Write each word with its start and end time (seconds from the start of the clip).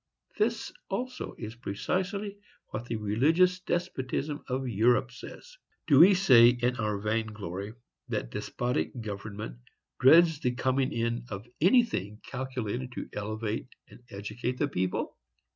—This, 0.39 0.73
also, 0.89 1.35
is 1.37 1.53
precisely 1.53 2.39
what 2.69 2.85
the 2.85 2.95
religious 2.95 3.59
despotism 3.59 4.43
of 4.47 4.67
Europe 4.67 5.11
says. 5.11 5.55
Do 5.85 5.99
we 5.99 6.15
say, 6.15 6.47
in 6.49 6.75
our 6.77 6.97
vain 6.99 7.27
glory, 7.27 7.75
that 8.09 8.31
despotic 8.31 8.99
government 9.01 9.59
dreads 9.99 10.39
the 10.39 10.55
coming 10.55 10.91
in 10.91 11.25
of 11.29 11.45
anything 11.61 12.19
calculated 12.25 12.91
to 12.93 13.09
elevate 13.13 13.67
and 13.89 13.99
educate 14.09 14.57
the 14.57 14.67
people? 14.67 15.19